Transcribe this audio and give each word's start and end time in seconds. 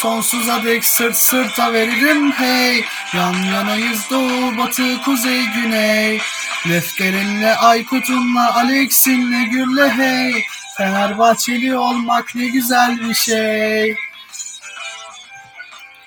Sonsuza 0.00 0.64
dek 0.64 0.84
sırt 0.84 1.16
sırta 1.16 1.72
veririm 1.72 2.32
hey. 2.32 2.84
Yan 3.14 3.34
yanayız 3.54 4.00
doğu 4.10 4.58
batı 4.58 5.02
kuzey 5.04 5.44
güney. 5.46 6.20
Lefterinle 6.68 7.56
Aykut'unla 7.56 8.56
Alex'inle 8.56 9.44
Gür'le 9.44 9.88
hey. 9.88 10.32
Fenerbahçeli 10.76 11.76
olmak 11.76 12.34
ne 12.34 12.46
güzel 12.46 12.98
bir 13.08 13.14
şey. 13.14 13.96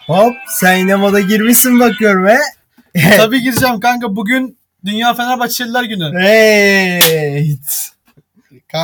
Hop 0.08 0.36
sen 0.48 0.76
yine 0.76 0.96
moda 0.96 1.20
girmişsin 1.20 1.80
bakıyorum 1.80 2.28
he. 2.28 2.40
Tabii 3.18 3.42
gireceğim 3.42 3.80
kanka 3.80 4.16
bugün 4.16 4.58
Dünya 4.86 5.14
Fenerbahçeliler 5.14 5.84
günü. 5.84 6.22
Hey. 6.22 7.58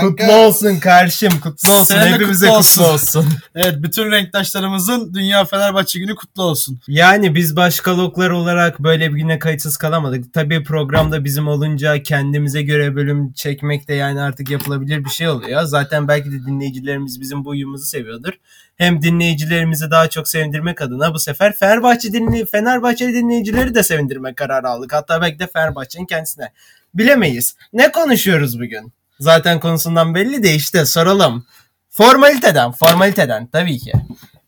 Kutlu 0.01 0.33
olsun 0.33 0.79
karşım 0.79 1.39
kutlu 1.39 1.73
olsun 1.73 1.97
de 1.97 2.09
hepimize 2.09 2.47
kutlu 2.47 2.61
kutlu 2.61 2.83
olsun. 2.83 3.19
olsun. 3.19 3.25
Evet 3.55 3.75
bütün 3.77 4.11
renktaşlarımızın 4.11 5.13
Dünya 5.13 5.45
Fenerbahçe 5.45 5.99
günü 5.99 6.15
kutlu 6.15 6.43
olsun. 6.43 6.79
Yani 6.87 7.35
biz 7.35 7.55
başkaloklar 7.55 8.29
olarak 8.29 8.79
böyle 8.79 9.13
bir 9.13 9.15
güne 9.15 9.39
kayıtsız 9.39 9.77
kalamadık. 9.77 10.33
Tabii 10.33 10.63
programda 10.63 11.23
bizim 11.23 11.47
olunca 11.47 12.03
kendimize 12.03 12.61
göre 12.61 12.95
bölüm 12.95 13.33
çekmek 13.33 13.87
de 13.87 13.93
yani 13.93 14.21
artık 14.21 14.49
yapılabilir 14.49 15.05
bir 15.05 15.09
şey 15.09 15.29
oluyor. 15.29 15.63
Zaten 15.63 16.07
belki 16.07 16.31
de 16.31 16.45
dinleyicilerimiz 16.45 17.21
bizim 17.21 17.45
bu 17.45 17.49
uyumumuzu 17.49 17.85
seviyordur. 17.85 18.33
Hem 18.75 19.01
dinleyicilerimizi 19.01 19.91
daha 19.91 20.09
çok 20.09 20.27
sevindirmek 20.27 20.81
adına 20.81 21.13
bu 21.13 21.19
sefer 21.19 21.55
Fenerbahçe 21.55 22.13
dinley 22.13 22.45
Fenerbahçe 22.45 23.07
dinleyicileri 23.07 23.75
de 23.75 23.83
sevindirmek 23.83 24.37
kararı 24.37 24.69
aldık. 24.69 24.93
Hatta 24.93 25.21
belki 25.21 25.39
de 25.39 25.47
Fenerbahçe'nin 25.47 26.05
kendisine. 26.05 26.51
Bilemeyiz. 26.93 27.55
Ne 27.73 27.91
konuşuyoruz 27.91 28.59
bugün? 28.59 28.93
Zaten 29.19 29.59
konusundan 29.59 30.15
belli 30.15 30.43
de 30.43 30.55
işte 30.55 30.85
soralım. 30.85 31.45
Formaliteden, 31.89 32.71
formaliteden 32.71 33.47
tabii 33.47 33.79
ki. 33.79 33.93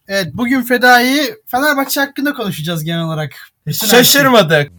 Evet 0.08 0.28
bugün 0.34 0.62
Fedai 0.62 1.36
Fenerbahçe 1.48 2.00
hakkında 2.00 2.34
konuşacağız 2.34 2.84
genel 2.84 3.04
olarak. 3.04 3.32
Şaşırmadık. 3.72 4.72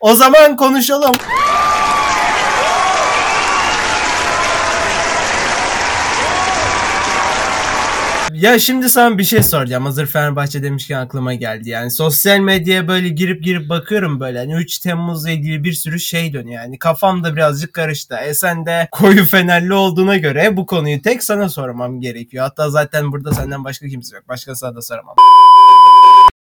O 0.00 0.14
zaman 0.14 0.56
konuşalım. 0.56 1.12
Ya 8.42 8.58
şimdi 8.58 8.88
sana 8.88 9.18
bir 9.18 9.24
şey 9.24 9.42
soracağım. 9.42 9.84
Hazır 9.84 10.06
Fenerbahçe 10.06 10.62
demişken 10.62 10.98
aklıma 10.98 11.34
geldi. 11.34 11.70
Yani 11.70 11.90
sosyal 11.90 12.38
medyaya 12.38 12.88
böyle 12.88 13.08
girip 13.08 13.44
girip 13.44 13.68
bakıyorum 13.68 14.20
böyle. 14.20 14.38
Hani 14.38 14.54
3 14.54 14.78
Temmuz'la 14.78 15.30
ilgili 15.30 15.64
bir 15.64 15.72
sürü 15.72 16.00
şey 16.00 16.32
dönüyor. 16.32 16.62
Yani 16.62 16.78
kafam 16.78 17.24
da 17.24 17.36
birazcık 17.36 17.72
karıştı. 17.72 18.16
E 18.16 18.34
sen 18.34 18.66
de 18.66 18.88
koyu 18.92 19.24
Fenerli 19.24 19.74
olduğuna 19.74 20.16
göre 20.16 20.56
bu 20.56 20.66
konuyu 20.66 21.02
tek 21.02 21.22
sana 21.22 21.48
sormam 21.48 22.00
gerekiyor. 22.00 22.44
Hatta 22.44 22.70
zaten 22.70 23.12
burada 23.12 23.34
senden 23.34 23.64
başka 23.64 23.88
kimse 23.88 24.16
yok. 24.16 24.28
Başkasına 24.28 24.74
da 24.74 24.82
soramam. 24.82 25.16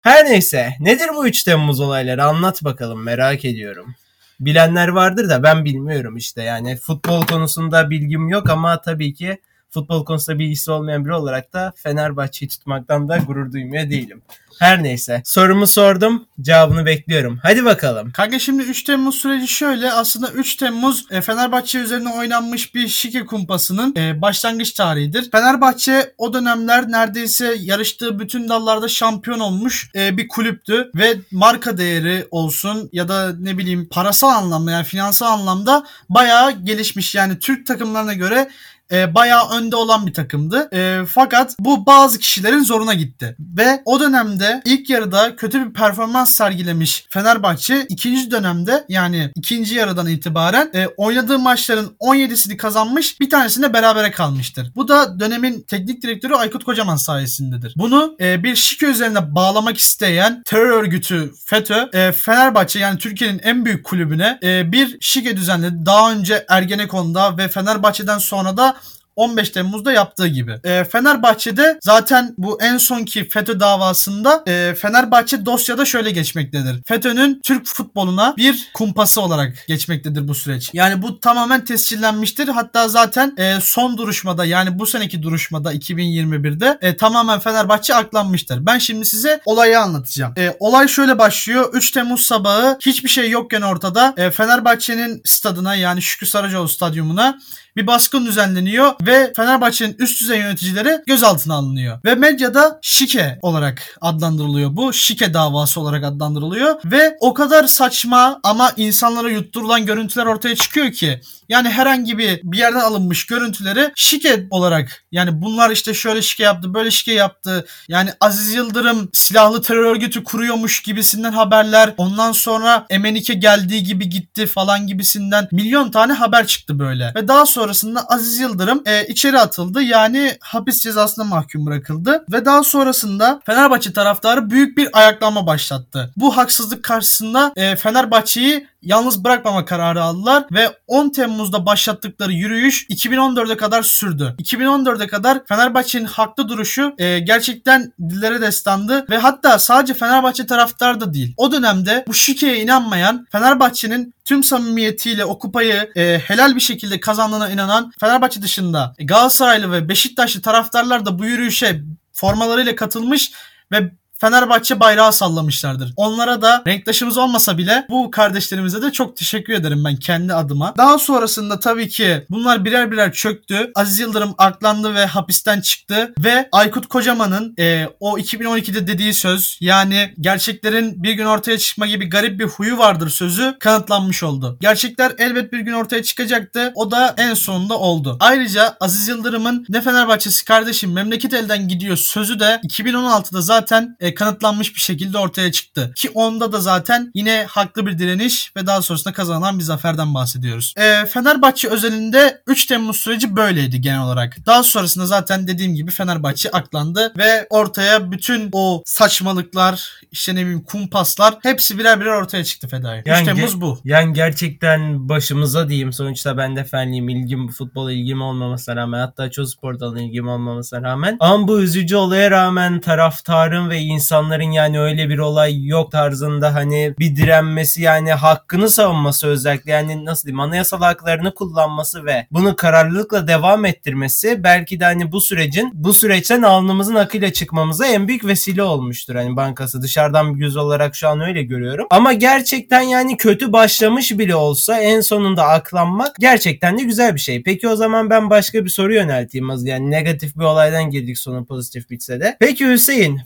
Her 0.01 0.25
neyse. 0.25 0.73
Nedir 0.79 1.09
bu 1.15 1.27
3 1.27 1.43
Temmuz 1.43 1.79
olayları? 1.79 2.23
Anlat 2.23 2.63
bakalım 2.63 3.03
merak 3.03 3.45
ediyorum. 3.45 3.95
Bilenler 4.39 4.87
vardır 4.87 5.29
da 5.29 5.43
ben 5.43 5.65
bilmiyorum 5.65 6.17
işte. 6.17 6.43
Yani 6.43 6.75
futbol 6.77 7.21
konusunda 7.21 7.89
bilgim 7.89 8.29
yok 8.29 8.49
ama 8.49 8.81
tabii 8.81 9.13
ki 9.13 9.37
futbol 9.69 10.05
konusunda 10.05 10.39
bilgisi 10.39 10.71
olmayan 10.71 11.05
biri 11.05 11.13
olarak 11.13 11.53
da 11.53 11.73
Fenerbahçe'yi 11.75 12.49
tutmaktan 12.49 13.09
da 13.09 13.17
gurur 13.17 13.51
duymuyor 13.51 13.89
değilim. 13.89 14.21
Her 14.59 14.83
neyse. 14.83 15.21
Sorumu 15.25 15.67
sordum. 15.67 16.25
Cevabını 16.41 16.85
bekliyorum. 16.85 17.39
Hadi 17.43 17.65
bakalım. 17.65 18.11
Kanka 18.11 18.39
şimdi 18.39 18.63
3 18.63 18.83
Temmuz 18.83 19.15
süreci 19.15 19.47
şöyle. 19.47 19.91
Aslında 19.91 20.31
3 20.31 20.55
Temmuz 20.55 21.05
e, 21.11 21.21
Fenerbahçe 21.21 21.79
üzerine 21.79 22.09
oynanmış 22.09 22.75
bir 22.75 22.87
şike 22.87 23.25
kumpasının 23.25 23.95
e, 23.97 24.21
başlangıç 24.21 24.71
tarihidir. 24.71 25.31
Fenerbahçe 25.31 26.13
o 26.17 26.33
dönemler 26.33 26.91
neredeyse 26.91 27.55
yarıştığı 27.59 28.19
bütün 28.19 28.49
dallarda 28.49 28.87
şampiyon 28.87 29.39
olmuş 29.39 29.89
e, 29.95 30.17
bir 30.17 30.27
kulüptü 30.27 30.91
ve 30.95 31.15
marka 31.31 31.77
değeri 31.77 32.27
olsun 32.31 32.89
ya 32.93 33.07
da 33.07 33.33
ne 33.39 33.57
bileyim 33.57 33.87
parasal 33.91 34.29
anlamda 34.29 34.71
yani 34.71 34.85
finansal 34.85 35.27
anlamda 35.27 35.85
bayağı 36.09 36.51
gelişmiş. 36.51 37.15
Yani 37.15 37.39
Türk 37.39 37.67
takımlarına 37.67 38.13
göre 38.13 38.49
e, 38.91 39.15
bayağı 39.15 39.49
önde 39.49 39.75
olan 39.75 40.07
bir 40.07 40.13
takımdı. 40.13 40.69
E, 40.73 41.05
fakat 41.05 41.55
bu 41.59 41.85
bazı 41.85 42.19
kişilerin 42.19 42.63
zoruna 42.63 42.93
gitti. 42.93 43.35
Ve 43.39 43.81
o 43.85 43.99
dönemde 43.99 44.61
ilk 44.65 44.89
yarıda 44.89 45.35
kötü 45.35 45.65
bir 45.65 45.73
performans 45.73 46.35
sergilemiş 46.35 47.05
Fenerbahçe 47.09 47.85
ikinci 47.89 48.31
dönemde 48.31 48.85
yani 48.89 49.31
ikinci 49.35 49.75
yarıdan 49.75 50.07
itibaren 50.07 50.69
e, 50.73 50.87
oynadığı 50.87 51.39
maçların 51.39 51.95
17'sini 51.99 52.57
kazanmış 52.57 53.19
bir 53.19 53.29
tanesinde 53.29 53.73
berabere 53.73 54.11
kalmıştır. 54.11 54.71
Bu 54.75 54.87
da 54.87 55.19
dönemin 55.19 55.61
teknik 55.61 56.01
direktörü 56.01 56.33
Aykut 56.33 56.63
Kocaman 56.63 56.95
sayesindedir. 56.95 57.73
Bunu 57.77 58.15
e, 58.19 58.43
bir 58.43 58.55
şike 58.55 58.85
üzerine 58.85 59.35
bağlamak 59.35 59.77
isteyen 59.77 60.43
terör 60.45 60.69
örgütü 60.69 61.33
FETÖ 61.45 61.89
e, 61.93 62.11
Fenerbahçe 62.11 62.79
yani 62.79 62.97
Türkiye'nin 62.97 63.39
en 63.43 63.65
büyük 63.65 63.83
kulübüne 63.83 64.39
e, 64.43 64.71
bir 64.71 64.97
şike 65.01 65.37
düzenledi. 65.37 65.85
Daha 65.85 66.11
önce 66.11 66.45
Ergenekon'da 66.49 67.37
ve 67.37 67.47
Fenerbahçe'den 67.47 68.17
sonra 68.17 68.57
da 68.57 68.76
15 69.17 69.49
Temmuz'da 69.49 69.91
yaptığı 69.91 70.27
gibi. 70.27 70.59
E, 70.63 70.83
Fenerbahçe'de 70.83 71.79
zaten 71.83 72.35
bu 72.37 72.61
en 72.61 72.77
sonki 72.77 73.29
FETÖ 73.29 73.59
davasında 73.59 74.43
e, 74.47 74.75
Fenerbahçe 74.75 75.45
dosyada 75.45 75.85
şöyle 75.85 76.11
geçmektedir. 76.11 76.83
FETÖ'nün 76.85 77.41
Türk 77.43 77.67
futboluna 77.67 78.33
bir 78.37 78.69
kumpası 78.73 79.21
olarak 79.21 79.53
geçmektedir 79.67 80.27
bu 80.27 80.35
süreç. 80.35 80.69
Yani 80.73 81.01
bu 81.01 81.19
tamamen 81.19 81.65
tescillenmiştir. 81.65 82.47
Hatta 82.47 82.89
zaten 82.89 83.33
e, 83.37 83.57
son 83.61 83.97
duruşmada 83.97 84.45
yani 84.45 84.79
bu 84.79 84.85
seneki 84.85 85.23
duruşmada 85.23 85.73
2021'de 85.73 86.77
e, 86.81 86.97
tamamen 86.97 87.39
Fenerbahçe 87.39 87.95
aklanmıştır. 87.95 88.65
Ben 88.65 88.77
şimdi 88.77 89.05
size 89.05 89.41
olayı 89.45 89.79
anlatacağım. 89.79 90.33
E, 90.37 90.57
olay 90.59 90.87
şöyle 90.87 91.19
başlıyor. 91.19 91.69
3 91.73 91.91
Temmuz 91.91 92.21
sabahı 92.21 92.77
hiçbir 92.81 93.09
şey 93.09 93.29
yokken 93.29 93.61
ortada 93.61 94.13
e, 94.17 94.31
Fenerbahçe'nin 94.31 95.21
stadına 95.25 95.75
yani 95.75 96.01
Şükrü 96.01 96.27
Saracoğlu 96.27 96.69
stadyumuna 96.69 97.39
bir 97.77 97.87
baskın 97.87 98.25
düzenleniyor 98.25 98.93
ve 99.01 99.33
Fenerbahçe'nin 99.35 99.95
üst 99.99 100.21
düzey 100.21 100.39
yöneticileri 100.39 101.01
gözaltına 101.07 101.55
alınıyor. 101.55 101.99
Ve 102.05 102.15
medyada 102.15 102.79
şike 102.81 103.39
olarak 103.41 103.97
adlandırılıyor. 104.01 104.75
Bu 104.75 104.93
şike 104.93 105.33
davası 105.33 105.81
olarak 105.81 106.03
adlandırılıyor 106.03 106.75
ve 106.85 107.17
o 107.19 107.33
kadar 107.33 107.67
saçma 107.67 108.39
ama 108.43 108.71
insanlara 108.77 109.29
yutturulan 109.29 109.85
görüntüler 109.85 110.25
ortaya 110.25 110.55
çıkıyor 110.55 110.91
ki 110.91 111.21
yani 111.49 111.69
herhangi 111.69 112.17
bir 112.17 112.39
bir 112.43 112.57
yerden 112.57 112.79
alınmış 112.79 113.25
görüntüleri 113.25 113.91
şike 113.95 114.47
olarak 114.51 115.03
yani 115.11 115.41
bunlar 115.41 115.71
işte 115.71 115.93
şöyle 115.93 116.21
şike 116.21 116.43
yaptı 116.43 116.73
böyle 116.73 116.91
şike 116.91 117.13
yaptı 117.13 117.65
yani 117.87 118.09
Aziz 118.19 118.53
Yıldırım 118.53 119.09
silahlı 119.13 119.61
terör 119.61 119.83
örgütü 119.83 120.23
kuruyormuş 120.23 120.81
gibisinden 120.81 121.31
haberler 121.31 121.93
ondan 121.97 122.31
sonra 122.31 122.85
Emenike 122.89 123.33
geldiği 123.33 123.83
gibi 123.83 124.09
gitti 124.09 124.47
falan 124.47 124.87
gibisinden 124.87 125.47
milyon 125.51 125.91
tane 125.91 126.13
haber 126.13 126.47
çıktı 126.47 126.79
böyle 126.79 127.11
ve 127.15 127.27
daha 127.27 127.45
sonrasında 127.67 128.05
Aziz 128.09 128.39
Yıldırım 128.39 128.81
e, 128.85 129.07
içeri 129.07 129.39
atıldı 129.39 129.81
yani 129.81 130.37
hapis 130.41 130.79
cezasına 130.79 131.25
mahkum 131.25 131.65
bırakıldı 131.65 132.25
ve 132.31 132.45
daha 132.45 132.63
sonrasında 132.63 133.39
Fenerbahçe 133.45 133.93
taraftarı 133.93 134.49
büyük 134.49 134.77
bir 134.77 134.89
ayaklanma 134.93 135.47
başlattı. 135.47 136.11
Bu 136.17 136.37
haksızlık 136.37 136.83
karşısında 136.83 137.53
e, 137.55 137.75
Fenerbahçe'yi 137.75 138.67
yalnız 138.81 139.23
bırakmama 139.23 139.65
kararı 139.65 140.03
aldılar 140.03 140.45
ve 140.51 140.69
10 140.87 141.09
Temmuz'da 141.09 141.65
başlattıkları 141.65 142.33
yürüyüş 142.33 142.85
2014'e 142.89 143.57
kadar 143.57 143.83
sürdü. 143.83 144.35
2014'e 144.39 145.07
kadar 145.07 145.45
Fenerbahçe'nin 145.45 146.05
haklı 146.05 146.49
duruşu 146.49 146.93
e, 146.97 147.19
gerçekten 147.19 147.93
dillere 148.09 148.41
destandı 148.41 149.05
ve 149.09 149.17
hatta 149.17 149.59
sadece 149.59 149.93
Fenerbahçe 149.93 150.45
taraftarı 150.45 151.01
da 151.01 151.13
değil. 151.13 151.33
O 151.37 151.51
dönemde 151.51 152.05
bu 152.07 152.13
şikeye 152.13 152.61
inanmayan 152.61 153.27
Fenerbahçe'nin 153.31 154.13
tüm 154.25 154.43
samimiyetiyle 154.43 155.25
o 155.25 155.39
kupayı 155.39 155.91
e, 155.95 156.19
helal 156.19 156.55
bir 156.55 156.59
şekilde 156.59 156.99
kazandığına 156.99 157.49
inanan 157.57 157.91
Fenerbahçe 157.99 158.41
dışında 158.41 158.93
Galatasaraylı 158.99 159.71
ve 159.71 159.89
Beşiktaşlı 159.89 160.41
taraftarlar 160.41 161.05
da 161.05 161.19
bu 161.19 161.25
yürüyüşe 161.25 161.81
formalarıyla 162.13 162.75
katılmış 162.75 163.31
ve 163.71 163.91
Fenerbahçe 164.19 164.79
bayrağı 164.79 165.13
sallamışlardır. 165.13 165.93
Onlara 165.95 166.41
da 166.41 166.63
renktaşımız 166.67 167.17
olmasa 167.17 167.57
bile 167.57 167.85
bu 167.89 168.11
kardeşlerimize 168.11 168.81
de 168.81 168.91
çok 168.91 169.17
teşekkür 169.17 169.53
ederim 169.53 169.85
ben 169.85 169.95
kendi 169.95 170.33
adıma. 170.33 170.73
Daha 170.77 170.97
sonrasında 170.97 171.59
tabii 171.59 171.89
ki 171.89 172.25
bunlar 172.29 172.65
birer 172.65 172.91
birer 172.91 173.13
çöktü. 173.13 173.71
Aziz 173.75 173.99
Yıldırım 173.99 174.35
aklandı 174.37 174.93
ve 174.93 175.05
hapisten 175.05 175.61
çıktı 175.61 176.13
ve 176.19 176.49
Aykut 176.51 176.87
Kocaman'ın 176.87 177.53
e, 177.59 177.87
o 177.99 178.17
2012'de 178.17 178.87
dediği 178.87 179.13
söz 179.13 179.57
yani 179.61 180.13
gerçeklerin 180.19 181.03
bir 181.03 181.13
gün 181.13 181.25
ortaya 181.25 181.57
çıkma 181.57 181.87
gibi 181.87 182.09
garip 182.09 182.39
bir 182.39 182.45
huyu 182.45 182.77
vardır 182.77 183.09
sözü 183.09 183.55
kanıtlanmış 183.59 184.23
oldu. 184.23 184.57
Gerçekler 184.61 185.11
elbet 185.17 185.53
bir 185.53 185.59
gün 185.59 185.73
ortaya 185.73 186.03
çıkacaktı. 186.03 186.71
O 186.75 186.91
da 186.91 187.15
en 187.17 187.33
sonunda 187.33 187.79
oldu. 187.79 188.17
Ayrıca 188.19 188.77
Aziz 188.79 189.07
Yıldırım'ın 189.07 189.65
ne 189.69 189.81
Fenerbahçesi 189.81 190.45
kardeşim 190.45 190.93
memleket 190.93 191.33
elden 191.33 191.67
gidiyor 191.67 191.97
sözü 191.97 192.39
de 192.39 192.61
2016'da 192.63 193.41
zaten 193.41 193.97
e, 193.99 194.06
e, 194.07 194.13
kanıtlanmış 194.13 194.75
bir 194.75 194.79
şekilde 194.79 195.17
ortaya 195.17 195.51
çıktı. 195.51 195.91
Ki 195.95 196.09
onda 196.13 196.51
da 196.51 196.59
zaten 196.59 197.11
yine 197.15 197.45
haklı 197.49 197.85
bir 197.85 197.99
direniş 197.99 198.51
ve 198.57 198.67
daha 198.67 198.81
sonrasında 198.81 199.13
kazanan 199.13 199.59
bir 199.59 199.63
zaferden 199.63 200.13
bahsediyoruz. 200.13 200.73
E, 200.77 201.05
Fenerbahçe 201.05 201.67
özelinde 201.67 202.41
3 202.47 202.65
Temmuz 202.65 202.97
süreci 202.97 203.35
böyleydi 203.35 203.81
genel 203.81 204.01
olarak. 204.01 204.37
Daha 204.45 204.63
sonrasında 204.63 205.05
zaten 205.05 205.47
dediğim 205.47 205.75
gibi 205.75 205.91
Fenerbahçe 205.91 206.51
aklandı 206.51 207.13
ve 207.17 207.47
ortaya 207.49 208.11
bütün 208.11 208.49
o 208.51 208.81
saçmalıklar, 208.85 209.91
işte 210.11 210.35
ne 210.35 210.41
bileyim 210.41 210.63
kumpaslar 210.63 211.35
hepsi 211.43 211.79
birer 211.79 211.99
birer 212.01 212.11
ortaya 212.11 212.43
çıktı 212.43 212.67
Fedai. 212.67 212.99
3 212.99 213.07
Yani 213.07 213.25
Temmuz 213.25 213.53
ge- 213.53 213.61
bu. 213.61 213.79
Yani 213.83 214.13
gerçekten 214.13 215.09
başımıza 215.09 215.69
diyeyim. 215.69 215.93
Sonuçta 215.93 216.37
ben 216.37 216.55
de 216.55 216.63
fenliyim. 216.63 217.09
ilgim 217.09 217.47
futbola 217.47 217.91
ilgim 217.91 218.21
olmamasına 218.21 218.75
rağmen 218.75 218.99
hatta 218.99 219.31
çoğu 219.31 219.47
spor 219.47 219.79
dalına 219.79 220.01
ilgim 220.01 220.27
olmamasına 220.27 220.81
rağmen. 220.81 221.17
Ama 221.19 221.47
bu 221.47 221.59
üzücü 221.59 221.95
olaya 221.95 222.31
rağmen 222.31 222.81
taraftarın 222.81 223.69
ve 223.69 223.79
insanların 223.97 224.51
yani 224.51 224.79
öyle 224.79 225.09
bir 225.09 225.17
olay 225.17 225.65
yok 225.65 225.91
tarzında 225.91 226.53
hani 226.53 226.93
bir 226.99 227.15
direnmesi 227.15 227.81
yani 227.81 228.13
hakkını 228.13 228.69
savunması 228.69 229.27
özellikle 229.27 229.71
yani 229.71 230.05
nasıl 230.05 230.27
diyeyim 230.27 230.39
anayasal 230.39 230.81
haklarını 230.81 231.33
kullanması 231.33 232.05
ve 232.05 232.27
bunu 232.31 232.55
kararlılıkla 232.55 233.27
devam 233.27 233.65
ettirmesi 233.65 234.43
belki 234.43 234.79
de 234.79 234.85
hani 234.85 235.11
bu 235.11 235.21
sürecin 235.21 235.71
bu 235.73 235.93
süreçten 235.93 236.41
alnımızın 236.41 236.95
akıyla 236.95 237.33
çıkmamıza 237.33 237.85
en 237.87 238.07
büyük 238.07 238.25
vesile 238.25 238.63
olmuştur. 238.63 239.15
Hani 239.15 239.35
bankası 239.35 239.81
dışarıdan 239.81 240.35
bir 240.35 240.39
göz 240.39 240.55
olarak 240.55 240.95
şu 240.95 241.07
an 241.07 241.21
öyle 241.21 241.43
görüyorum. 241.43 241.87
Ama 241.89 242.13
gerçekten 242.13 242.81
yani 242.81 243.17
kötü 243.17 243.53
başlamış 243.53 244.17
bile 244.17 244.35
olsa 244.35 244.79
en 244.79 245.01
sonunda 245.01 245.43
aklanmak 245.43 246.15
gerçekten 246.19 246.77
de 246.77 246.83
güzel 246.83 247.15
bir 247.15 247.19
şey. 247.19 247.43
Peki 247.43 247.67
o 247.67 247.75
zaman 247.75 248.09
ben 248.09 248.29
başka 248.29 248.65
bir 248.65 248.69
soru 248.69 248.93
yönelteyim. 248.93 249.49
Az 249.49 249.65
Yani 249.65 249.91
negatif 249.91 250.35
bir 250.35 250.43
olaydan 250.43 250.89
girdik 250.89 251.17
sonu 251.17 251.45
pozitif 251.45 251.89
bitse 251.89 252.19
de. 252.19 252.37
Peki 252.39 252.67
Hüseyin 252.67 253.21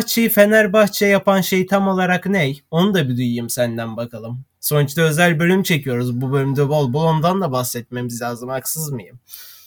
Fenerbahçe'yi 0.00 0.28
Fenerbahçe 0.28 1.06
yapan 1.06 1.40
şey 1.40 1.66
tam 1.66 1.88
olarak 1.88 2.26
ne? 2.26 2.54
Onu 2.70 2.94
da 2.94 3.08
bir 3.08 3.16
duyayım 3.16 3.50
senden 3.50 3.96
bakalım. 3.96 4.44
Sonuçta 4.60 5.02
özel 5.02 5.38
bölüm 5.38 5.62
çekiyoruz. 5.62 6.20
Bu 6.20 6.32
bölümde 6.32 6.68
bol 6.68 6.92
bol 6.92 7.04
ondan 7.04 7.40
da 7.40 7.52
bahsetmemiz 7.52 8.22
lazım. 8.22 8.48
Haksız 8.48 8.92
mıyım? 8.92 9.20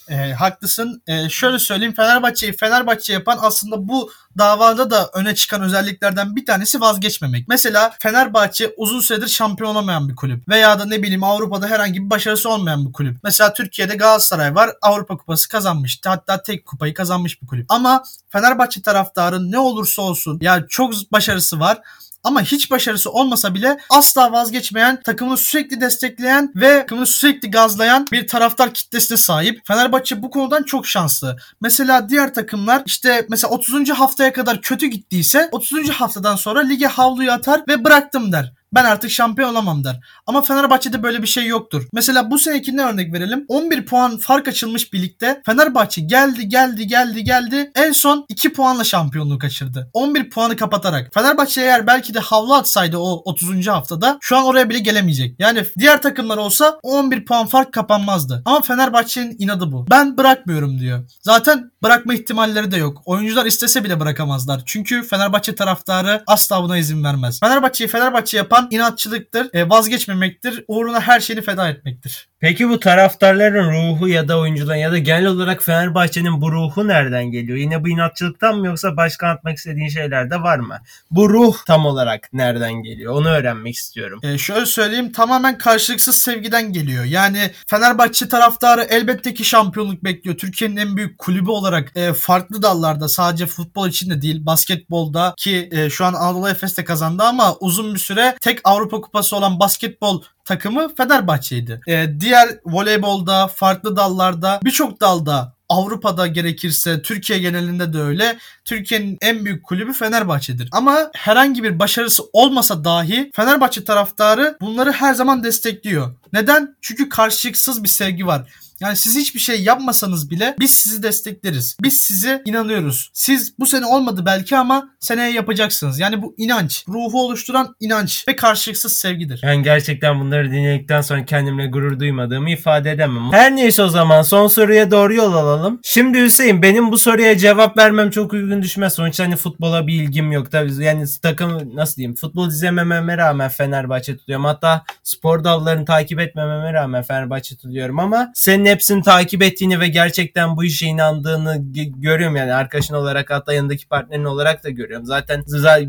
E, 0.10 0.34
haklısın. 0.34 1.02
E, 1.08 1.30
şöyle 1.30 1.60
söyleyeyim 1.60 1.94
Fenerbahçe'yi 1.94 2.58
Fenerbahçe 2.58 3.14
yapan 3.14 3.38
aslında 3.42 3.88
bu 3.88 4.12
davada 4.38 4.92
da 4.92 5.10
öne 5.14 5.36
çıkan 5.36 5.62
özelliklerden 5.62 6.36
bir 6.36 6.46
tanesi 6.46 6.82
vazgeçmemek. 6.82 7.48
Mesela 7.48 7.94
Fenerbahçe 8.00 8.74
uzun 8.78 9.00
süredir 9.00 9.28
şampiyon 9.28 9.70
olamayan 9.70 10.10
bir 10.10 10.16
kulüp 10.16 10.50
veya 10.50 10.80
da 10.80 10.86
ne 10.86 11.04
bileyim 11.04 11.24
Avrupa'da 11.24 11.68
herhangi 11.68 12.06
bir 12.06 12.10
başarısı 12.10 12.50
olmayan 12.50 12.88
bir 12.88 12.94
kulüp. 12.94 13.18
Mesela 13.24 13.54
Türkiye'de 13.54 13.96
Galatasaray 13.96 14.56
var 14.56 14.70
Avrupa 14.82 15.18
Kupası 15.18 15.50
kazanmıştı 15.50 16.10
hatta 16.10 16.44
tek 16.44 16.66
kupayı 16.66 16.94
kazanmış 16.94 17.42
bir 17.42 17.48
kulüp. 17.48 17.66
Ama 17.70 18.04
Fenerbahçe 18.30 18.82
taraftarı 18.82 19.52
ne 19.52 19.60
olursa 19.60 20.02
olsun 20.02 20.40
ya 20.42 20.66
çok 20.70 20.94
başarısı 21.12 21.60
var 21.60 21.82
ama 22.24 22.42
hiç 22.42 22.72
başarısı 22.72 23.12
olmasa 23.12 23.56
bile 23.56 23.78
asla 23.90 24.32
vazgeçmeyen, 24.32 25.02
takımını 25.02 25.38
sürekli 25.38 25.82
destekleyen 25.82 26.52
ve 26.56 26.80
takımını 26.80 27.06
sürekli 27.06 27.52
gazlayan 27.52 28.08
bir 28.12 28.28
taraftar 28.28 28.74
kitlesine 28.74 29.18
sahip. 29.18 29.62
Fenerbahçe 29.68 30.22
bu 30.22 30.30
konudan 30.30 30.64
çok 30.64 30.88
şanslı. 30.88 31.38
Mesela 31.62 32.10
diğer 32.10 32.34
takımlar 32.34 32.84
işte 32.86 33.26
mesela 33.30 33.54
30. 33.54 33.90
haftaya 33.90 34.34
kadar 34.34 34.62
kötü 34.62 34.88
gittiyse 34.88 35.50
30. 35.52 35.90
haftadan 35.90 36.36
sonra 36.36 36.60
lige 36.60 36.88
havluyu 36.88 37.32
atar 37.32 37.62
ve 37.68 37.84
bıraktım 37.84 38.32
der. 38.32 38.54
Ben 38.74 38.86
artık 38.86 39.12
şampiyon 39.12 39.50
olamam 39.50 39.84
der. 39.84 40.00
Ama 40.28 40.42
Fenerbahçe'de 40.42 41.04
böyle 41.04 41.22
bir 41.22 41.28
şey 41.28 41.46
yoktur. 41.48 41.88
Mesela 41.94 42.32
bu 42.32 42.40
senekinden 42.40 42.94
örnek 42.94 43.14
verelim. 43.14 43.46
11 43.48 43.86
puan 43.86 44.18
fark 44.18 44.48
açılmış 44.48 44.94
birlikte 44.94 45.42
Fenerbahçe 45.46 46.02
geldi 46.02 46.50
geldi 46.50 46.88
geldi 46.88 47.24
geldi. 47.24 47.72
En 47.76 47.92
son 47.92 48.26
2 48.30 48.54
puanla 48.54 48.84
şampiyonluğu 48.84 49.40
kaçırdı. 49.40 49.90
11 49.94 50.30
puanı 50.30 50.56
kapatarak. 50.56 51.14
Fenerbahçe 51.14 51.62
eğer 51.62 51.88
belki 51.88 52.14
de 52.14 52.20
havlu 52.20 52.54
atsaydı 52.54 52.98
o 52.98 53.22
30. 53.26 53.68
haftada 53.68 54.18
şu 54.22 54.38
an 54.38 54.44
oraya 54.44 54.70
bile 54.70 54.80
gelemeyecek. 54.80 55.36
Yani 55.40 55.66
diğer 55.80 56.02
takımlar 56.02 56.38
olsa 56.38 56.80
11 56.84 57.26
puan 57.26 57.48
fark 57.48 57.74
kapanmazdı. 57.74 58.42
Ama 58.46 58.62
Fenerbahçe'nin 58.62 59.36
inadı 59.40 59.72
bu. 59.72 59.86
Ben 59.92 60.18
bırakmıyorum 60.18 60.80
diyor. 60.80 61.10
Zaten 61.22 61.72
bırakma 61.84 62.14
ihtimalleri 62.14 62.72
de 62.72 62.78
yok. 62.78 63.02
Oyuncular 63.06 63.46
istese 63.46 63.84
bile 63.84 64.00
bırakamazlar. 64.00 64.62
Çünkü 64.66 65.04
Fenerbahçe 65.04 65.56
taraftarı 65.56 66.24
asla 66.28 66.64
buna 66.64 66.78
izin 66.78 67.04
vermez. 67.04 67.40
Fenerbahçe'yi 67.40 67.88
Fenerbahçe 67.88 68.38
yapan 68.38 68.63
inatçılıktır, 68.72 69.50
e, 69.54 69.70
vazgeçmemektir, 69.70 70.66
uğruna 70.68 71.02
her 71.02 71.20
şeyini 71.20 71.44
feda 71.44 71.70
etmektir. 71.70 72.30
Peki 72.44 72.70
bu 72.70 72.80
taraftarların 72.80 73.72
ruhu 73.72 74.08
ya 74.08 74.28
da 74.28 74.40
oyuncuların 74.40 74.78
ya 74.78 74.92
da 74.92 74.98
genel 74.98 75.26
olarak 75.26 75.64
Fenerbahçe'nin 75.64 76.42
bu 76.42 76.52
ruhu 76.52 76.88
nereden 76.88 77.32
geliyor? 77.32 77.58
Yine 77.58 77.84
bu 77.84 77.90
inatçılıktan 77.90 78.58
mı 78.58 78.68
yoksa 78.68 78.98
başka 78.98 79.28
anlatmak 79.28 79.58
istediğin 79.58 79.90
şeyler 79.90 80.32
de 80.32 80.42
var 80.42 80.60
mı? 80.60 80.80
Bu 81.12 81.30
ruh 81.30 81.56
tam 81.68 81.86
olarak 81.86 82.34
nereden 82.34 82.74
geliyor? 82.74 83.14
Onu 83.14 83.30
öğrenmek 83.30 83.76
istiyorum. 83.76 84.20
E, 84.24 84.38
şöyle 84.38 84.66
söyleyeyim 84.66 85.12
tamamen 85.12 85.58
karşılıksız 85.58 86.16
sevgiden 86.16 86.74
geliyor. 86.74 87.04
Yani 87.04 87.52
Fenerbahçe 87.68 88.28
taraftarı 88.28 88.82
elbette 88.82 89.34
ki 89.34 89.46
şampiyonluk 89.46 90.04
bekliyor. 90.04 90.38
Türkiye'nin 90.38 90.78
en 90.78 90.98
büyük 90.98 91.18
kulübü 91.18 91.50
olarak 91.50 91.92
e, 91.96 92.14
farklı 92.14 92.62
dallarda 92.62 93.10
sadece 93.10 93.46
futbol 93.46 93.88
için 93.88 94.10
de 94.10 94.22
değil 94.22 94.46
basketbolda 94.46 95.34
ki 95.38 95.70
e, 95.72 95.90
şu 95.90 96.06
an 96.06 96.14
Anadolu 96.14 96.50
Efes 96.50 96.78
de 96.78 96.84
kazandı 96.84 97.24
ama 97.24 97.56
uzun 97.56 97.94
bir 97.94 98.00
süre 98.00 98.36
tek 98.42 98.60
Avrupa 98.64 99.02
Kupası 99.02 99.36
olan 99.36 99.60
basketbol 99.60 100.22
takımı 100.46 100.96
Fenerbahçe'ydi. 100.96 101.82
E, 101.88 102.20
diğer 102.20 102.50
voleybolda, 102.66 103.48
farklı 103.48 103.96
dallarda, 103.96 104.60
birçok 104.64 105.02
dalda 105.02 105.54
Avrupa'da 105.70 106.28
gerekirse 106.28 107.02
Türkiye 107.02 107.40
genelinde 107.40 107.94
de 107.94 108.00
öyle. 108.00 108.38
Türkiye'nin 108.66 109.18
en 109.22 109.46
büyük 109.46 109.64
kulübü 109.64 109.94
Fenerbahçe'dir. 109.94 110.70
Ama 110.72 111.10
herhangi 111.16 111.64
bir 111.64 111.80
başarısı 111.80 112.24
olmasa 112.34 112.84
dahi 112.84 113.32
Fenerbahçe 113.36 113.84
taraftarı 113.84 114.58
bunları 114.62 114.92
her 114.92 115.14
zaman 115.14 115.44
destekliyor. 115.44 116.16
Neden? 116.34 116.76
Çünkü 116.82 117.10
karşılıksız 117.10 117.84
bir 117.84 117.90
sevgi 117.90 118.28
var. 118.28 118.54
Yani 118.80 118.98
siz 118.98 119.18
hiçbir 119.18 119.40
şey 119.40 119.64
yapmasanız 119.64 120.30
bile 120.30 120.56
biz 120.60 120.72
sizi 120.74 121.04
destekleriz. 121.04 121.78
Biz 121.84 122.02
size 122.02 122.42
inanıyoruz. 122.46 123.10
Siz 123.14 123.60
bu 123.60 123.66
sene 123.66 123.86
olmadı 123.86 124.24
belki 124.26 124.58
ama 124.58 124.90
seneye 125.00 125.32
yapacaksınız. 125.32 126.00
Yani 126.00 126.22
bu 126.22 126.36
inanç, 126.38 126.86
ruhu 126.88 127.26
oluşturan 127.26 127.76
inanç 127.80 128.28
ve 128.28 128.36
karşılıksız 128.36 128.94
sevgidir. 128.94 129.40
Yani 129.44 129.64
gerçekten 129.64 130.20
bunları 130.20 130.52
dinledikten 130.52 131.02
sonra 131.02 131.26
kendimle 131.26 131.68
gurur 131.68 132.00
duymadığımı 132.00 132.50
ifade 132.50 132.92
edemem. 132.92 133.32
Her 133.32 133.56
neyse 133.56 133.84
o 133.84 133.88
zaman 133.88 134.22
son 134.22 134.48
soruya 134.48 134.92
doğru 134.92 135.14
yol 135.14 135.34
alalım. 135.34 135.80
Şimdi 135.84 136.22
Hüseyin 136.22 136.62
benim 136.62 136.92
bu 136.92 136.98
soruya 136.98 137.38
cevap 137.38 137.78
vermem 137.78 138.10
çok 138.10 138.34
uygun 138.34 138.62
düşmez. 138.62 138.94
Sonuçta 138.94 139.24
hani 139.24 139.36
futbola 139.36 139.88
bir 139.88 139.94
ilgim 139.94 140.32
yok. 140.32 140.52
Tabii 140.52 140.84
yani 140.84 141.06
takım 141.22 141.76
nasıl 141.76 141.96
diyeyim 141.96 142.16
futbol 142.16 142.48
izlemememe 142.48 143.18
rağmen 143.18 143.50
Fenerbahçe 143.50 144.18
tutuyorum. 144.18 144.46
Hatta 144.46 144.84
spor 145.04 145.44
dallarını 145.44 145.86
takip 145.86 146.20
etmememe 146.20 146.74
rağmen 146.74 147.04
Fenerbahçe 147.04 147.56
tutuyorum 147.56 148.00
ama 148.00 148.32
senin 148.36 148.66
hepsini 148.74 149.04
takip 149.04 149.44
ettiğini 149.44 149.80
ve 149.80 149.88
gerçekten 149.88 150.58
bu 150.58 150.64
işe 150.64 150.86
inandığını 150.86 151.58
görüyorum 151.98 152.36
yani 152.36 152.54
arkadaşın 152.54 152.94
olarak 152.94 153.30
hatta 153.30 153.54
yanındaki 153.54 153.88
partnerin 153.88 154.24
olarak 154.24 154.64
da 154.64 154.70
görüyorum. 154.70 155.06
Zaten 155.06 155.44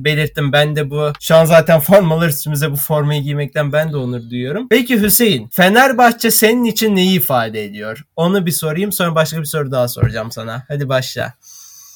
belirttim 0.05 0.53
ben 0.53 0.77
de 0.77 0.91
bu 0.91 1.13
şu 1.21 1.37
an 1.37 1.45
zaten 1.45 1.81
formalar 1.81 2.29
üstümüze 2.29 2.71
bu 2.71 2.77
formayı 2.77 3.23
giymekten 3.23 3.73
ben 3.73 3.93
de 3.93 3.97
onur 3.97 4.31
duyuyorum. 4.31 4.67
Peki 4.71 5.01
Hüseyin 5.01 5.49
Fenerbahçe 5.53 6.31
senin 6.31 6.65
için 6.65 6.97
neyi 6.97 7.17
ifade 7.17 7.65
ediyor? 7.65 8.05
Onu 8.17 8.47
bir 8.47 8.53
sorayım 8.53 8.93
sonra 8.93 9.15
başka 9.15 9.41
bir 9.41 9.45
soru 9.45 9.73
daha 9.73 9.89
soracağım 9.89 10.33
sana. 10.33 10.65
Hadi 10.69 10.89
başla. 10.89 11.35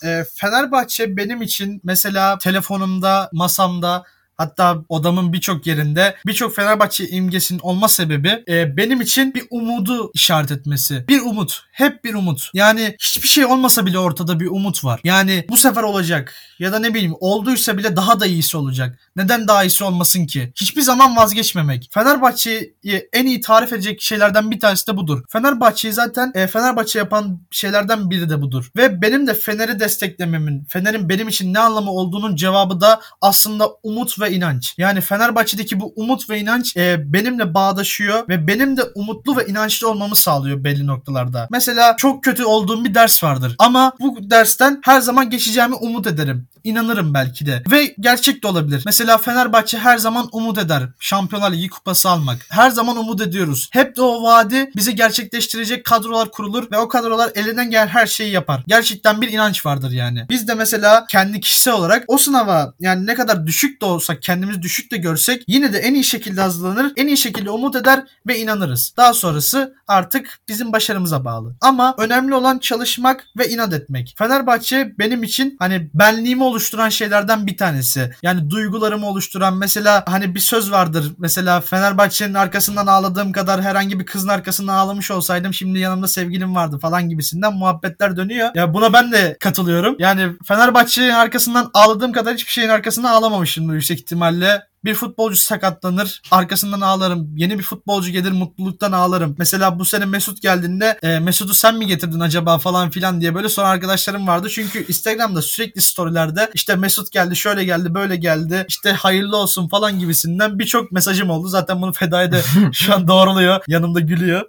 E, 0.04 0.25
Fenerbahçe 0.35 1.16
benim 1.16 1.42
için 1.42 1.80
mesela 1.85 2.38
telefonumda, 2.38 3.30
masamda 3.33 4.04
Hatta 4.38 4.85
odamın 4.88 5.33
birçok 5.33 5.66
yerinde 5.66 6.16
birçok 6.26 6.57
Fenerbahçe 6.57 7.09
imgesinin 7.09 7.61
olma 7.62 7.88
sebebi 7.88 8.45
e, 8.49 8.76
benim 8.76 9.00
için 9.00 9.35
bir 9.35 9.45
umudu 9.50 10.11
işaret 10.14 10.50
etmesi. 10.50 11.04
Bir 11.09 11.21
umut. 11.21 11.62
Hep 11.73 12.04
bir 12.04 12.14
umut. 12.14 12.50
Yani 12.54 12.97
hiçbir 13.00 13.28
şey 13.28 13.45
olmasa 13.45 13.87
bile 13.87 13.99
ortada 13.99 14.40
bir 14.40 14.47
umut 14.47 14.85
var. 14.85 15.00
Yani 15.04 15.47
bu 15.49 15.57
sefer 15.57 15.83
olacak. 15.83 16.35
Ya 16.59 16.73
da 16.73 16.78
ne 16.78 16.95
bileyim 16.95 17.14
olduysa 17.21 17.78
bile 17.78 17.97
daha 17.97 18.21
da 18.21 18.26
iyisi 18.26 18.57
olacak. 18.57 18.99
Neden 19.18 19.48
daha 19.48 19.64
iyisi 19.64 19.84
olmasın 19.84 20.26
ki? 20.26 20.52
Hiçbir 20.60 20.82
zaman 20.82 21.16
vazgeçmemek. 21.16 21.88
Fenerbahçe'yi 21.92 23.08
en 23.12 23.26
iyi 23.26 23.40
tarif 23.40 23.72
edecek 23.72 24.00
şeylerden 24.02 24.50
bir 24.50 24.60
tanesi 24.60 24.87
de 24.87 24.96
budur. 24.96 25.22
Fenerbahçe'yi 25.28 25.94
zaten 25.94 26.32
e, 26.34 26.46
Fenerbahçe 26.46 26.98
yapan 26.98 27.40
şeylerden 27.50 28.10
biri 28.10 28.30
de 28.30 28.42
budur. 28.42 28.70
Ve 28.76 29.02
benim 29.02 29.26
de 29.26 29.34
Fener'i 29.34 29.80
desteklememin, 29.80 30.64
Fener'in 30.64 31.08
benim 31.08 31.28
için 31.28 31.54
ne 31.54 31.58
anlamı 31.58 31.90
olduğunun 31.90 32.37
cevabı 32.37 32.80
da 32.80 33.00
aslında 33.20 33.68
umut 33.82 34.20
ve 34.20 34.32
inanç. 34.32 34.75
Yani 34.78 35.00
Fenerbahçe'deki 35.00 35.80
bu 35.80 35.92
umut 35.96 36.30
ve 36.30 36.40
inanç 36.40 36.76
e, 36.76 37.12
benimle 37.12 37.54
bağdaşıyor 37.54 38.28
ve 38.28 38.46
benim 38.46 38.76
de 38.76 38.82
umutlu 38.94 39.37
ve 39.37 39.46
inançlı 39.46 39.90
olmamı 39.90 40.16
sağlıyor 40.16 40.64
belli 40.64 40.87
noktalarda. 40.87 41.48
Mesela 41.50 41.96
çok 41.96 42.25
kötü 42.25 42.44
olduğum 42.44 42.84
bir 42.84 42.94
ders 42.94 43.25
vardır. 43.25 43.54
Ama 43.58 43.92
bu 44.00 44.30
dersten 44.30 44.80
her 44.84 45.00
zaman 45.00 45.30
geçeceğimi 45.30 45.75
umut 45.75 46.06
ederim. 46.06 46.48
İnanırım 46.64 47.14
belki 47.14 47.46
de. 47.46 47.62
Ve 47.70 47.94
gerçek 48.00 48.42
de 48.42 48.48
olabilir. 48.48 48.82
Mesela 48.87 49.07
mesela 49.08 49.18
Fenerbahçe 49.34 49.78
her 49.78 49.98
zaman 49.98 50.28
umut 50.32 50.58
eder. 50.58 50.82
Şampiyonlar 51.00 51.52
Ligi 51.52 51.68
kupası 51.68 52.08
almak. 52.08 52.46
Her 52.50 52.70
zaman 52.70 52.96
umut 52.96 53.20
ediyoruz. 53.20 53.68
Hep 53.72 53.96
de 53.96 54.02
o 54.02 54.22
vaadi 54.22 54.70
bizi 54.76 54.94
gerçekleştirecek 54.94 55.84
kadrolar 55.84 56.30
kurulur 56.30 56.70
ve 56.70 56.78
o 56.78 56.88
kadrolar 56.88 57.30
elinden 57.34 57.70
gelen 57.70 57.86
her 57.86 58.06
şeyi 58.06 58.32
yapar. 58.32 58.62
Gerçekten 58.66 59.20
bir 59.20 59.28
inanç 59.28 59.66
vardır 59.66 59.90
yani. 59.90 60.26
Biz 60.30 60.48
de 60.48 60.54
mesela 60.54 61.06
kendi 61.06 61.40
kişisel 61.40 61.74
olarak 61.74 62.04
o 62.08 62.18
sınava 62.18 62.74
yani 62.80 63.06
ne 63.06 63.14
kadar 63.14 63.46
düşük 63.46 63.80
de 63.80 63.84
olsak 63.84 64.22
kendimiz 64.22 64.62
düşük 64.62 64.92
de 64.92 64.96
görsek 64.96 65.44
yine 65.46 65.72
de 65.72 65.78
en 65.78 65.94
iyi 65.94 66.04
şekilde 66.04 66.40
hazırlanır, 66.40 66.92
en 66.96 67.06
iyi 67.06 67.16
şekilde 67.16 67.50
umut 67.50 67.76
eder 67.76 68.04
ve 68.26 68.38
inanırız. 68.38 68.94
Daha 68.96 69.14
sonrası 69.14 69.74
artık 69.88 70.38
bizim 70.49 70.73
başarımıza 70.73 71.25
bağlı. 71.25 71.54
Ama 71.61 71.95
önemli 71.99 72.35
olan 72.35 72.59
çalışmak 72.59 73.25
ve 73.38 73.49
inat 73.49 73.73
etmek. 73.73 74.14
Fenerbahçe 74.18 74.95
benim 74.99 75.23
için 75.23 75.57
hani 75.59 75.90
benliğimi 75.95 76.45
oluşturan 76.45 76.88
şeylerden 76.88 77.47
bir 77.47 77.57
tanesi. 77.57 78.12
Yani 78.23 78.50
duygularımı 78.50 79.07
oluşturan 79.07 79.57
mesela 79.57 80.04
hani 80.09 80.35
bir 80.35 80.40
söz 80.40 80.71
vardır. 80.71 81.12
Mesela 81.18 81.61
Fenerbahçe'nin 81.61 82.35
arkasından 82.35 82.87
ağladığım 82.87 83.33
kadar 83.33 83.62
herhangi 83.62 84.00
bir 84.00 84.07
kızın 84.07 84.28
arkasından 84.28 84.75
ağlamış 84.75 85.11
olsaydım 85.11 85.54
şimdi 85.54 85.78
yanımda 85.78 86.09
sevgilim 86.09 86.54
vardı 86.54 86.78
falan 86.78 87.09
gibisinden 87.09 87.54
muhabbetler 87.54 88.16
dönüyor. 88.16 88.49
Ya 88.54 88.75
buna 88.75 88.92
ben 88.92 89.12
de 89.12 89.37
katılıyorum. 89.40 89.97
Yani 89.99 90.26
Fenerbahçe'nin 90.45 91.11
arkasından 91.11 91.71
ağladığım 91.75 92.12
kadar 92.12 92.35
hiçbir 92.35 92.52
şeyin 92.52 92.68
arkasından 92.68 93.12
ağlamamışımdır 93.12 93.75
yüksek 93.75 93.99
ihtimalle. 93.99 94.68
Bir 94.85 94.94
futbolcu 94.94 95.37
sakatlanır, 95.37 96.23
arkasından 96.30 96.80
ağlarım. 96.80 97.37
Yeni 97.37 97.58
bir 97.58 97.64
futbolcu 97.64 98.11
gelir, 98.11 98.32
mutluluktan 98.32 98.92
ağlarım. 98.92 99.35
Mesela 99.38 99.78
bu 99.78 99.85
sene 99.85 100.04
Mesut 100.04 100.42
geldiğinde 100.42 100.99
e, 101.02 101.18
Mesut'u 101.18 101.54
sen 101.54 101.75
mi 101.76 101.87
getirdin 101.87 102.20
acaba 102.20 102.58
falan 102.58 102.90
filan 102.90 103.20
diye 103.20 103.35
böyle 103.35 103.49
soran 103.49 103.70
arkadaşlarım 103.70 104.26
vardı. 104.26 104.49
Çünkü 104.50 104.87
Instagram'da 104.88 105.42
sürekli 105.42 105.82
storylerde 105.82 106.50
işte 106.54 106.76
Mesut 106.76 107.12
geldi, 107.12 107.37
şöyle 107.37 107.64
geldi, 107.64 107.94
böyle 107.94 108.16
geldi. 108.16 108.64
işte 108.68 108.92
hayırlı 108.92 109.37
olsun 109.37 109.68
falan 109.68 109.99
gibisinden 109.99 110.58
birçok 110.58 110.92
mesajım 110.92 111.30
oldu. 111.30 111.49
Zaten 111.49 111.82
bunu 111.82 111.92
Feda'ya 111.92 112.32
da 112.32 112.38
şu 112.73 112.94
an 112.94 113.08
doğruluyor. 113.08 113.61
Yanımda 113.68 114.00
gülüyor. 114.00 114.42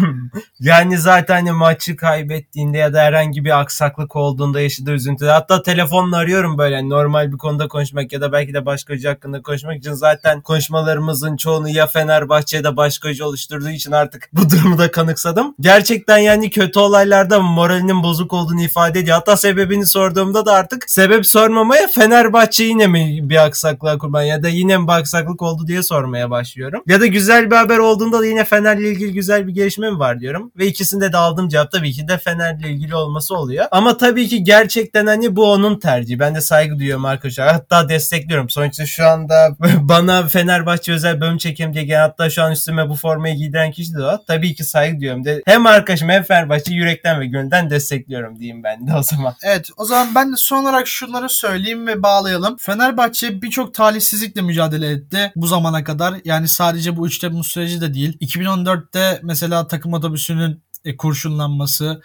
yani 0.60 0.98
zaten 0.98 1.34
hani 1.34 1.52
maçı 1.52 1.96
kaybettiğinde 1.96 2.78
ya 2.78 2.92
da 2.92 3.00
herhangi 3.00 3.44
bir 3.44 3.60
aksaklık 3.60 4.16
olduğunda 4.16 4.60
yaşadığı 4.60 4.92
üzüntüde 4.92 5.30
hatta 5.30 5.62
telefonla 5.62 6.16
arıyorum 6.16 6.58
böyle 6.58 6.76
hani 6.76 6.88
normal 6.88 7.32
bir 7.32 7.38
konuda 7.38 7.68
konuşmak 7.68 8.12
ya 8.12 8.20
da 8.20 8.32
belki 8.32 8.54
de 8.54 8.66
başka 8.66 8.94
hoca 8.94 9.10
hakkında 9.10 9.42
konuşmak 9.42 9.57
için 9.58 9.92
zaten 9.92 10.40
konuşmalarımızın 10.40 11.36
çoğunu 11.36 11.68
ya 11.68 11.86
Fenerbahçe'de 11.86 12.76
başka 12.76 13.08
hoca 13.08 13.24
oluşturduğu 13.24 13.70
için 13.70 13.92
artık 13.92 14.28
bu 14.32 14.50
durumu 14.50 14.78
da 14.78 14.90
kanıksadım. 14.90 15.54
Gerçekten 15.60 16.18
yani 16.18 16.50
kötü 16.50 16.78
olaylarda 16.78 17.40
moralinin 17.40 18.02
bozuk 18.02 18.32
olduğunu 18.32 18.62
ifade 18.62 19.00
ediyor. 19.00 19.16
Hatta 19.16 19.36
sebebini 19.36 19.86
sorduğumda 19.86 20.46
da 20.46 20.52
artık 20.52 20.90
sebep 20.90 21.26
sormamaya 21.26 21.86
Fenerbahçe 21.86 22.64
yine 22.64 22.86
mi 22.86 23.18
bir 23.22 23.44
aksaklığa 23.44 23.98
kurban 23.98 24.22
ya 24.22 24.42
da 24.42 24.48
yine 24.48 24.78
mi 24.78 24.88
bir 24.88 24.92
aksaklık 24.92 25.42
oldu 25.42 25.66
diye 25.66 25.82
sormaya 25.82 26.30
başlıyorum. 26.30 26.82
Ya 26.86 27.00
da 27.00 27.06
güzel 27.06 27.50
bir 27.50 27.56
haber 27.56 27.78
olduğunda 27.78 28.20
da 28.20 28.26
yine 28.26 28.44
Fener'le 28.44 28.78
ilgili 28.78 29.12
güzel 29.12 29.46
bir 29.46 29.54
gelişme 29.54 29.90
mi 29.90 29.98
var 29.98 30.20
diyorum. 30.20 30.52
Ve 30.58 30.66
ikisinde 30.66 31.12
de 31.12 31.16
aldığım 31.16 31.48
cevap 31.48 31.72
tabii 31.72 31.92
ki 31.92 32.08
de 32.08 32.18
Fener'le 32.18 32.64
ilgili 32.64 32.94
olması 32.94 33.34
oluyor. 33.34 33.66
Ama 33.70 33.96
tabii 33.96 34.28
ki 34.28 34.44
gerçekten 34.44 35.06
hani 35.06 35.36
bu 35.36 35.52
onun 35.52 35.78
tercihi. 35.78 36.18
Ben 36.18 36.34
de 36.34 36.40
saygı 36.40 36.78
duyuyorum 36.78 37.04
arkadaşlar. 37.04 37.52
Hatta 37.52 37.88
destekliyorum. 37.88 38.50
Sonuçta 38.50 38.86
şu 38.86 39.06
anda 39.06 39.47
bana 39.80 40.28
Fenerbahçe 40.28 40.92
özel 40.92 41.20
bölüm 41.20 41.38
çekeyim 41.38 41.74
diye 41.74 41.84
gelen 41.84 42.00
hatta 42.00 42.30
şu 42.30 42.42
an 42.42 42.52
üstüme 42.52 42.88
bu 42.88 42.94
formayı 42.94 43.36
giydiren 43.36 43.72
kişi 43.72 43.94
de 43.94 44.04
o. 44.04 44.24
Tabii 44.26 44.54
ki 44.54 44.64
saygı 44.64 45.00
duyuyorum. 45.00 45.24
De, 45.24 45.42
hem 45.46 45.66
arkadaşım 45.66 46.08
hem 46.08 46.22
Fenerbahçe 46.22 46.74
yürekten 46.74 47.20
ve 47.20 47.26
gönülden 47.26 47.70
destekliyorum 47.70 48.38
diyeyim 48.38 48.62
ben 48.62 48.86
de 48.86 48.94
o 48.96 49.02
zaman. 49.02 49.34
Evet 49.48 49.68
o 49.76 49.84
zaman 49.84 50.14
ben 50.14 50.32
de 50.32 50.36
son 50.36 50.62
olarak 50.62 50.88
şunları 50.88 51.28
söyleyeyim 51.28 51.86
ve 51.86 52.02
bağlayalım. 52.02 52.56
Fenerbahçe 52.60 53.42
birçok 53.42 53.74
talihsizlikle 53.74 54.42
mücadele 54.42 54.90
etti 54.90 55.32
bu 55.36 55.46
zamana 55.46 55.84
kadar. 55.84 56.14
Yani 56.24 56.48
sadece 56.48 56.96
bu 56.96 57.06
3 57.06 57.18
Temmuz 57.18 57.46
süreci 57.46 57.80
de 57.80 57.94
değil. 57.94 58.18
2014'te 58.20 59.20
mesela 59.22 59.66
takım 59.66 59.92
otobüsünün 59.92 60.62
e, 60.84 60.96
kurşunlanması 60.96 62.02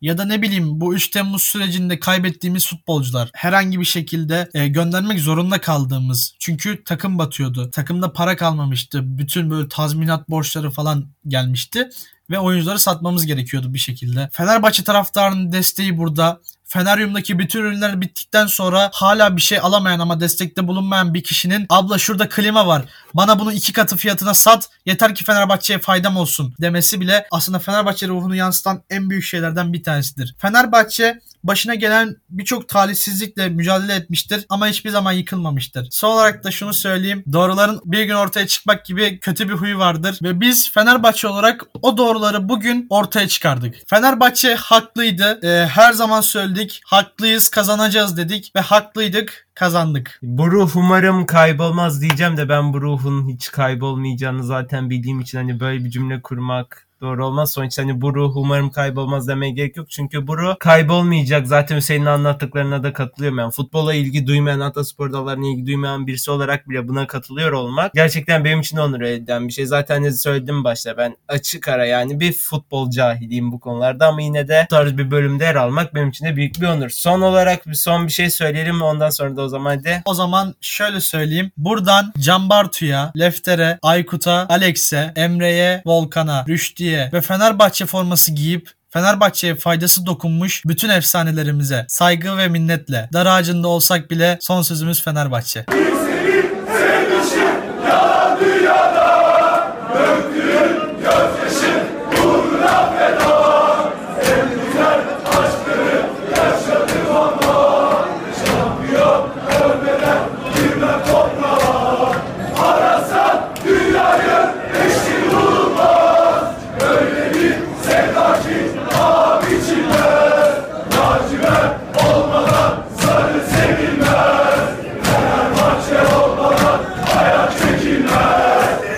ya 0.00 0.18
da 0.18 0.24
ne 0.24 0.42
bileyim 0.42 0.80
bu 0.80 0.94
3 0.94 1.08
Temmuz 1.08 1.42
sürecinde 1.42 2.00
kaybettiğimiz 2.00 2.66
futbolcular 2.68 3.30
herhangi 3.34 3.80
bir 3.80 3.84
şekilde 3.84 4.48
e, 4.54 4.68
göndermek 4.68 5.20
zorunda 5.20 5.60
kaldığımız 5.60 6.34
çünkü 6.38 6.84
takım 6.84 7.18
batıyordu. 7.18 7.70
Takımda 7.70 8.12
para 8.12 8.36
kalmamıştı. 8.36 9.18
Bütün 9.18 9.50
böyle 9.50 9.68
tazminat 9.68 10.28
borçları 10.30 10.70
falan 10.70 11.08
gelmişti 11.26 11.88
ve 12.30 12.38
oyuncuları 12.38 12.78
satmamız 12.78 13.26
gerekiyordu 13.26 13.74
bir 13.74 13.78
şekilde. 13.78 14.28
Fenerbahçe 14.32 14.84
taraftarının 14.84 15.52
desteği 15.52 15.98
burada. 15.98 16.40
Feneryum'daki 16.64 17.38
bütün 17.38 17.60
ürünler 17.60 18.00
bittikten 18.00 18.46
sonra 18.46 18.90
hala 18.92 19.36
bir 19.36 19.40
şey 19.40 19.58
alamayan 19.58 20.00
ama 20.00 20.20
destekte 20.20 20.66
bulunmayan 20.66 21.14
bir 21.14 21.22
kişinin 21.22 21.66
abla 21.68 21.98
şurada 21.98 22.28
klima 22.28 22.66
var 22.66 22.84
bana 23.14 23.38
bunu 23.38 23.52
iki 23.52 23.72
katı 23.72 23.96
fiyatına 23.96 24.34
sat 24.34 24.68
yeter 24.86 25.14
ki 25.14 25.24
Fenerbahçe'ye 25.24 25.78
faydam 25.78 26.16
olsun 26.16 26.54
demesi 26.60 27.00
bile 27.00 27.26
aslında 27.30 27.58
Fenerbahçe 27.58 28.08
ruhunu 28.08 28.36
yansıtan 28.36 28.82
en 28.90 29.10
büyük 29.10 29.24
şeylerden 29.24 29.72
bir 29.72 29.82
tanesidir. 29.82 30.34
Fenerbahçe 30.38 31.20
başına 31.44 31.74
gelen 31.74 32.16
birçok 32.30 32.68
talihsizlikle 32.68 33.48
mücadele 33.48 33.94
etmiştir 33.94 34.46
ama 34.48 34.66
hiçbir 34.66 34.90
zaman 34.90 35.12
yıkılmamıştır. 35.12 35.88
Son 35.90 36.10
olarak 36.10 36.44
da 36.44 36.50
şunu 36.50 36.74
söyleyeyim. 36.74 37.24
Doğruların 37.32 37.80
bir 37.84 38.04
gün 38.04 38.14
ortaya 38.14 38.46
çıkmak 38.46 38.84
gibi 38.84 39.20
kötü 39.20 39.48
bir 39.48 39.54
huyu 39.54 39.78
vardır 39.78 40.18
ve 40.22 40.40
biz 40.40 40.72
Fenerbahçe 40.72 41.28
olarak 41.28 41.66
o 41.82 41.96
doğruları 41.96 42.48
bugün 42.48 42.86
ortaya 42.90 43.28
çıkardık. 43.28 43.74
Fenerbahçe 43.86 44.54
haklıydı. 44.54 45.40
Ee, 45.42 45.66
her 45.66 45.92
zaman 45.92 46.20
söyledik. 46.20 46.80
Haklıyız, 46.84 47.48
kazanacağız 47.48 48.16
dedik 48.16 48.52
ve 48.56 48.60
haklıydık 48.60 49.48
kazandık. 49.54 50.18
Bu 50.22 50.50
ruh 50.50 50.76
umarım 50.76 51.26
kaybolmaz 51.26 52.00
diyeceğim 52.02 52.36
de 52.36 52.48
ben 52.48 52.72
bu 52.72 52.80
ruhun 52.80 53.28
hiç 53.28 53.50
kaybolmayacağını 53.50 54.44
zaten 54.44 54.90
bildiğim 54.90 55.20
için 55.20 55.38
hani 55.38 55.60
böyle 55.60 55.84
bir 55.84 55.90
cümle 55.90 56.22
kurmak 56.22 56.89
doğru 57.00 57.26
olmaz. 57.26 57.52
Sonuçta 57.52 57.82
hani 57.82 58.00
bu 58.00 58.14
ruh 58.14 58.36
umarım 58.36 58.70
kaybolmaz 58.70 59.28
demeye 59.28 59.52
gerek 59.52 59.76
yok. 59.76 59.90
Çünkü 59.90 60.26
bu 60.26 60.38
ruh 60.38 60.54
kaybolmayacak. 60.58 61.46
Zaten 61.46 61.76
Hüseyin'in 61.76 62.06
anlattıklarına 62.06 62.82
da 62.82 62.92
katılıyorum. 62.92 63.38
Yani 63.38 63.50
futbola 63.50 63.94
ilgi 63.94 64.26
duymayan, 64.26 64.60
hatta 64.60 64.84
spor 64.84 65.12
dallarına 65.12 65.46
ilgi 65.46 65.66
duymayan 65.66 66.06
birisi 66.06 66.30
olarak 66.30 66.68
bile 66.68 66.88
buna 66.88 67.06
katılıyor 67.06 67.52
olmak 67.52 67.94
gerçekten 67.94 68.44
benim 68.44 68.60
için 68.60 68.76
onur 68.76 69.00
eden 69.00 69.48
bir 69.48 69.52
şey. 69.52 69.66
Zaten 69.66 70.02
ne 70.02 70.12
söyledim 70.12 70.64
başta 70.64 70.96
ben 70.96 71.16
açık 71.28 71.68
ara 71.68 71.86
yani 71.86 72.20
bir 72.20 72.32
futbol 72.32 72.90
cahiliyim 72.90 73.52
bu 73.52 73.60
konularda 73.60 74.06
ama 74.06 74.22
yine 74.22 74.48
de 74.48 74.62
bu 74.64 74.74
tarz 74.74 74.98
bir 74.98 75.10
bölümde 75.10 75.44
yer 75.44 75.54
almak 75.54 75.94
benim 75.94 76.08
için 76.08 76.26
de 76.26 76.36
büyük 76.36 76.60
bir 76.60 76.66
onur. 76.66 76.88
Son 76.88 77.20
olarak 77.20 77.66
bir 77.66 77.74
son 77.74 78.06
bir 78.06 78.12
şey 78.12 78.30
söyleyelim 78.30 78.82
ondan 78.82 79.10
sonra 79.10 79.36
da 79.36 79.42
o 79.42 79.48
zaman 79.48 79.76
hadi. 79.76 80.02
O 80.04 80.14
zaman 80.14 80.54
şöyle 80.60 81.00
söyleyeyim. 81.00 81.50
Buradan 81.56 82.12
Can 82.18 82.48
Bartu'ya, 82.48 83.12
Lefter'e, 83.18 83.78
Aykut'a, 83.82 84.46
Alex'e, 84.48 85.12
Emre'ye, 85.16 85.82
Volkan'a, 85.86 86.44
Rüştü'ye 86.48 86.89
ve 87.12 87.20
Fenerbahçe 87.20 87.86
forması 87.86 88.32
giyip 88.32 88.70
Fenerbahçe'ye 88.90 89.54
faydası 89.54 90.06
dokunmuş 90.06 90.62
bütün 90.66 90.88
efsanelerimize 90.88 91.84
saygı 91.88 92.36
ve 92.36 92.48
minnetle 92.48 93.08
dar 93.12 93.26
ağacında 93.26 93.68
olsak 93.68 94.10
bile 94.10 94.38
son 94.40 94.62
sözümüz 94.62 95.02
Fenerbahçe. 95.02 95.64